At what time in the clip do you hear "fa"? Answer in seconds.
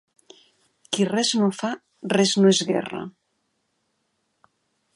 1.57-1.69